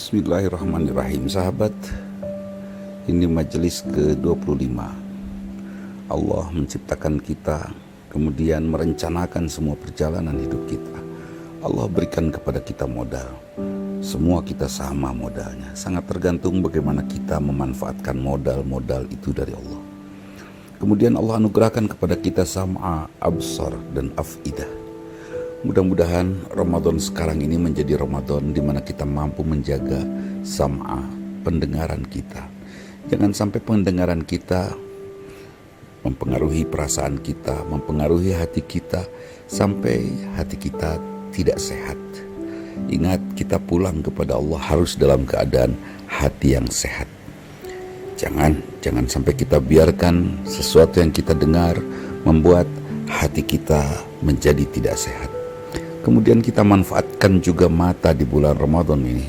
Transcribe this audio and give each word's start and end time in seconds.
Bismillahirrahmanirrahim. 0.00 1.28
Sahabat 1.28 1.76
Ini 3.04 3.28
majelis 3.28 3.84
ke-25 3.84 4.80
Allah 6.08 6.44
menciptakan 6.56 7.20
kita 7.20 7.68
Kemudian 8.08 8.64
merencanakan 8.64 9.44
semua 9.52 9.76
perjalanan 9.76 10.40
hidup 10.40 10.64
kita. 10.72 10.96
Allah 11.60 11.84
berikan 11.84 12.32
kepada 12.32 12.64
kita 12.64 12.88
modal. 12.88 13.28
Semua 14.00 14.40
kita 14.40 14.72
sama 14.72 15.12
modalnya. 15.12 15.68
Sangat 15.76 16.08
tergantung 16.08 16.64
bagaimana 16.64 17.04
kita 17.04 17.36
memanfaatkan 17.36 18.16
modal-modal 18.16 19.04
itu 19.12 19.36
dari 19.36 19.52
Allah. 19.52 19.84
Kemudian 20.80 21.12
Allah 21.12 21.44
anugerahkan 21.44 21.92
kepada 21.92 22.16
kita 22.16 22.48
sam'a, 22.48 23.04
absar, 23.20 23.76
dan 23.92 24.08
afidah 24.16 24.79
Mudah-mudahan 25.60 26.48
Ramadan 26.56 26.96
sekarang 26.96 27.44
ini 27.44 27.60
menjadi 27.60 28.00
Ramadan 28.00 28.56
di 28.56 28.64
mana 28.64 28.80
kita 28.80 29.04
mampu 29.04 29.44
menjaga 29.44 30.00
sam'a, 30.40 31.04
pendengaran 31.44 32.00
kita. 32.08 32.48
Jangan 33.12 33.36
sampai 33.36 33.60
pendengaran 33.60 34.24
kita 34.24 34.72
mempengaruhi 36.00 36.64
perasaan 36.64 37.20
kita, 37.20 37.60
mempengaruhi 37.68 38.32
hati 38.32 38.64
kita 38.64 39.04
sampai 39.52 40.00
hati 40.32 40.56
kita 40.56 40.96
tidak 41.28 41.60
sehat. 41.60 42.00
Ingat 42.88 43.20
kita 43.36 43.60
pulang 43.60 44.00
kepada 44.00 44.40
Allah 44.40 44.64
harus 44.64 44.96
dalam 44.96 45.28
keadaan 45.28 45.76
hati 46.08 46.56
yang 46.56 46.72
sehat. 46.72 47.04
Jangan 48.16 48.64
jangan 48.80 49.04
sampai 49.04 49.36
kita 49.36 49.60
biarkan 49.60 50.40
sesuatu 50.48 51.04
yang 51.04 51.12
kita 51.12 51.36
dengar 51.36 51.76
membuat 52.24 52.64
hati 53.12 53.44
kita 53.44 54.08
menjadi 54.24 54.64
tidak 54.72 54.96
sehat. 54.96 55.39
Kemudian 56.00 56.40
kita 56.40 56.64
manfaatkan 56.64 57.44
juga 57.44 57.68
mata 57.68 58.16
di 58.16 58.24
bulan 58.24 58.56
Ramadan 58.56 59.04
ini. 59.04 59.28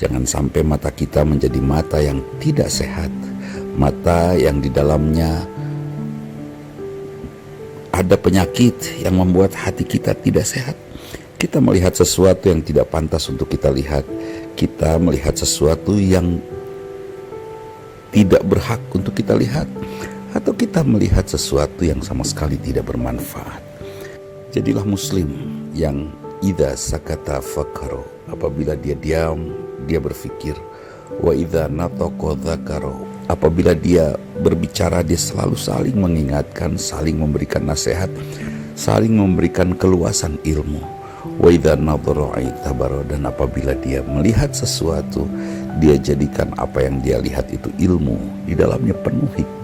Jangan 0.00 0.26
sampai 0.26 0.66
mata 0.66 0.90
kita 0.90 1.22
menjadi 1.22 1.60
mata 1.62 2.02
yang 2.02 2.18
tidak 2.42 2.72
sehat, 2.72 3.12
mata 3.76 4.34
yang 4.34 4.58
di 4.58 4.72
dalamnya 4.72 5.44
ada 7.94 8.16
penyakit 8.16 9.04
yang 9.04 9.20
membuat 9.20 9.52
hati 9.54 9.84
kita 9.86 10.16
tidak 10.16 10.48
sehat. 10.48 10.74
Kita 11.38 11.62
melihat 11.62 11.94
sesuatu 11.94 12.50
yang 12.50 12.64
tidak 12.64 12.90
pantas 12.90 13.28
untuk 13.30 13.46
kita 13.52 13.70
lihat. 13.70 14.02
Kita 14.58 14.98
melihat 14.98 15.38
sesuatu 15.38 15.94
yang 15.96 16.42
tidak 18.10 18.42
berhak 18.42 18.82
untuk 18.90 19.14
kita 19.14 19.38
lihat, 19.38 19.70
atau 20.34 20.50
kita 20.50 20.82
melihat 20.82 21.22
sesuatu 21.22 21.86
yang 21.86 22.02
sama 22.02 22.26
sekali 22.26 22.58
tidak 22.58 22.90
bermanfaat. 22.90 23.69
Jadilah 24.50 24.82
Muslim 24.82 25.30
yang 25.70 26.10
ida 26.42 26.74
sakata 26.74 27.38
fakaro 27.38 28.02
apabila 28.26 28.74
dia 28.74 28.98
diam 28.98 29.46
dia 29.86 30.02
berfikir 30.02 30.58
wa 31.22 31.30
ida 31.30 31.70
natoko 31.70 32.34
dzakaro 32.34 33.06
apabila 33.30 33.78
dia 33.78 34.18
berbicara 34.42 35.06
dia 35.06 35.14
selalu 35.14 35.54
saling 35.54 35.94
mengingatkan 35.94 36.74
saling 36.74 37.14
memberikan 37.14 37.62
nasihat 37.62 38.10
saling 38.74 39.12
memberikan 39.12 39.76
keluasan 39.76 40.40
ilmu. 40.42 40.80
Wa 41.36 41.52
idza 41.52 41.76
tabaro 42.64 43.04
dan 43.04 43.28
apabila 43.28 43.76
dia 43.76 44.00
melihat 44.00 44.56
sesuatu 44.56 45.28
dia 45.76 46.00
jadikan 46.00 46.52
apa 46.56 46.88
yang 46.88 47.00
dia 47.04 47.20
lihat 47.20 47.52
itu 47.52 47.68
ilmu 47.76 48.16
di 48.48 48.56
dalamnya 48.56 48.96
penuh 48.96 49.28
hikmah 49.36 49.59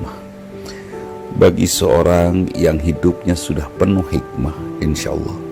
bagi 1.37 1.69
seorang 1.69 2.49
yang 2.57 2.81
hidupnya 2.81 3.37
sudah 3.37 3.69
penuh 3.77 4.05
hikmah 4.09 4.57
insya 4.81 5.13
Allah 5.13 5.47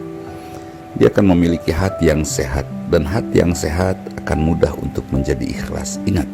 dia 0.94 1.10
akan 1.10 1.34
memiliki 1.34 1.74
hati 1.74 2.06
yang 2.06 2.22
sehat 2.22 2.62
dan 2.86 3.02
hati 3.02 3.42
yang 3.42 3.50
sehat 3.50 3.98
akan 4.22 4.38
mudah 4.46 4.70
untuk 4.78 5.02
menjadi 5.10 5.42
ikhlas. 5.42 5.98
Ingat, 6.06 6.30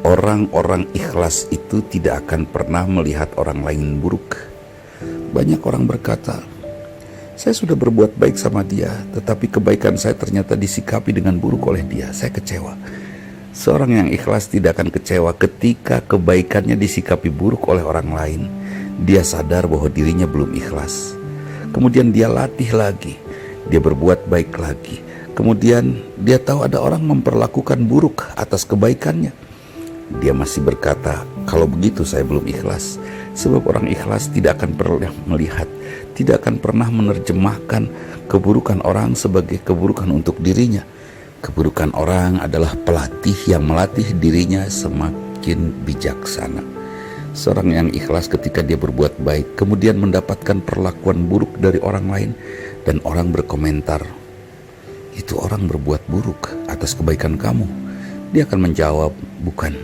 orang-orang 0.00 0.88
ikhlas 0.96 1.44
itu 1.52 1.84
tidak 1.92 2.24
akan 2.24 2.48
pernah 2.48 2.88
melihat 2.88 3.28
orang 3.36 3.60
lain 3.60 4.00
buruk. 4.00 4.48
Banyak 5.36 5.60
orang 5.60 5.84
berkata, 5.84 6.40
saya 7.36 7.52
sudah 7.52 7.76
berbuat 7.76 8.16
baik 8.16 8.40
sama 8.40 8.64
dia, 8.64 8.92
tetapi 9.12 9.52
kebaikan 9.60 10.00
saya 10.00 10.16
ternyata 10.16 10.56
disikapi 10.56 11.12
dengan 11.12 11.36
buruk 11.36 11.68
oleh 11.68 11.84
dia. 11.84 12.08
Saya 12.16 12.32
kecewa. 12.32 12.72
Seorang 13.52 13.90
yang 13.92 14.08
ikhlas 14.08 14.48
tidak 14.48 14.80
akan 14.80 14.88
kecewa 14.88 15.36
ketika 15.36 16.00
kebaikannya 16.00 16.74
disikapi 16.76 17.28
buruk 17.28 17.68
oleh 17.68 17.84
orang 17.84 18.08
lain. 18.10 18.42
Dia 19.04 19.20
sadar 19.20 19.68
bahwa 19.68 19.92
dirinya 19.92 20.24
belum 20.24 20.56
ikhlas. 20.56 21.14
Kemudian 21.72 22.12
dia 22.12 22.28
latih 22.28 22.72
lagi 22.72 23.16
dia 23.68 23.78
berbuat 23.78 24.26
baik 24.26 24.58
lagi. 24.58 24.98
Kemudian 25.32 26.02
dia 26.20 26.36
tahu 26.36 26.66
ada 26.66 26.82
orang 26.82 27.04
memperlakukan 27.08 27.78
buruk 27.86 28.28
atas 28.36 28.66
kebaikannya. 28.66 29.32
Dia 30.20 30.36
masih 30.36 30.60
berkata, 30.60 31.24
kalau 31.48 31.64
begitu 31.64 32.04
saya 32.04 32.20
belum 32.26 32.44
ikhlas. 32.44 33.00
Sebab 33.32 33.64
orang 33.64 33.88
ikhlas 33.88 34.28
tidak 34.28 34.60
akan 34.60 34.76
pernah 34.76 35.08
melihat, 35.24 35.64
tidak 36.12 36.44
akan 36.44 36.60
pernah 36.60 36.92
menerjemahkan 36.92 37.88
keburukan 38.28 38.84
orang 38.84 39.16
sebagai 39.16 39.56
keburukan 39.64 40.04
untuk 40.12 40.36
dirinya. 40.36 40.84
Keburukan 41.42 41.90
orang 41.98 42.38
adalah 42.38 42.70
pelatih 42.86 43.34
yang 43.50 43.66
melatih 43.66 44.14
dirinya 44.14 44.62
semakin 44.70 45.74
bijaksana. 45.82 46.62
Seorang 47.34 47.74
yang 47.74 47.88
ikhlas 47.90 48.30
ketika 48.30 48.62
dia 48.62 48.78
berbuat 48.78 49.18
baik, 49.18 49.58
kemudian 49.58 49.98
mendapatkan 49.98 50.62
perlakuan 50.62 51.26
buruk 51.26 51.58
dari 51.58 51.82
orang 51.82 52.06
lain, 52.06 52.30
dan 52.86 53.02
orang 53.02 53.34
berkomentar, 53.34 54.06
"Itu 55.18 55.34
orang 55.42 55.66
berbuat 55.66 56.06
buruk 56.06 56.54
atas 56.70 56.94
kebaikan 56.94 57.34
kamu." 57.34 57.66
Dia 58.30 58.46
akan 58.46 58.70
menjawab, 58.70 59.10
"Bukan, 59.42 59.74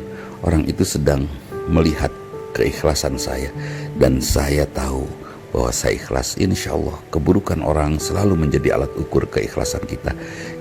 orang 0.46 0.62
itu 0.62 0.86
sedang 0.86 1.26
melihat 1.66 2.14
keikhlasan 2.54 3.18
saya, 3.18 3.50
dan 3.98 4.22
saya 4.22 4.62
tahu 4.70 5.10
bahwa 5.52 5.72
saya 5.72 5.96
ikhlas. 5.96 6.36
Insya 6.36 6.76
Allah, 6.76 6.96
keburukan 7.08 7.60
orang 7.64 7.96
selalu 7.96 8.46
menjadi 8.46 8.76
alat 8.78 8.92
ukur 8.94 9.24
keikhlasan 9.28 9.84
kita. 9.88 10.12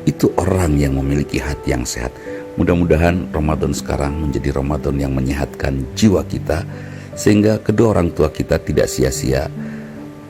Itu 0.08 0.32
orang 0.40 0.80
yang 0.80 0.96
memiliki 0.96 1.44
hati 1.44 1.76
yang 1.76 1.84
sehat." 1.84 2.16
Mudah-mudahan 2.56 3.30
Ramadan 3.36 3.76
sekarang 3.76 4.18
menjadi 4.18 4.56
Ramadan 4.56 4.98
yang 4.98 5.14
menyehatkan 5.14 5.84
jiwa 5.94 6.26
kita, 6.26 6.66
sehingga 7.14 7.62
kedua 7.62 7.94
orang 7.94 8.10
tua 8.16 8.32
kita 8.32 8.58
tidak 8.58 8.90
sia-sia 8.90 9.52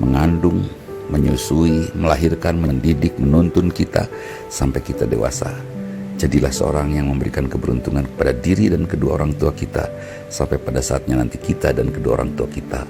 mengandung 0.02 0.68
menyusui, 1.08 1.88
melahirkan, 1.96 2.60
mendidik, 2.60 3.16
menuntun 3.16 3.72
kita 3.72 4.12
sampai 4.52 4.84
kita 4.84 5.08
dewasa. 5.08 5.56
Jadilah 6.18 6.50
seorang 6.50 6.98
yang 6.98 7.14
memberikan 7.14 7.46
keberuntungan 7.46 8.10
kepada 8.10 8.34
diri 8.34 8.74
dan 8.74 8.90
kedua 8.90 9.22
orang 9.22 9.38
tua 9.38 9.54
kita 9.54 9.86
sampai 10.34 10.58
pada 10.58 10.82
saatnya 10.82 11.22
nanti 11.22 11.38
kita 11.38 11.72
dan 11.72 11.94
kedua 11.94 12.18
orang 12.18 12.34
tua 12.34 12.50
kita 12.50 12.84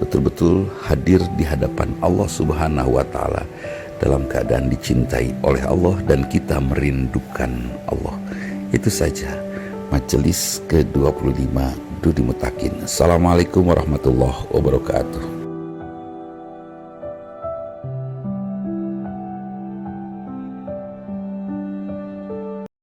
betul-betul 0.00 0.66
hadir 0.82 1.22
di 1.38 1.46
hadapan 1.46 1.94
Allah 2.02 2.26
Subhanahu 2.26 2.98
wa 2.98 3.06
taala 3.06 3.46
dalam 4.02 4.26
keadaan 4.26 4.66
dicintai 4.66 5.30
oleh 5.46 5.62
Allah 5.62 5.94
dan 6.10 6.26
kita 6.26 6.58
merindukan 6.58 7.54
Allah. 7.86 8.18
Itu 8.74 8.90
saja 8.90 9.30
majelis 9.94 10.58
ke-25 10.66 11.54
Dudi 12.02 12.22
Mutakin. 12.26 12.82
Assalamualaikum 12.82 13.62
warahmatullahi 13.62 14.50
wabarakatuh. 14.50 15.31